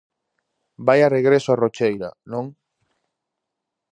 [0.85, 2.45] Vaia regreso á Rocheira, non?